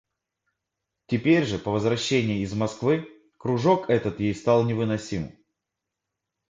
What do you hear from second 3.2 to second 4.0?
кружок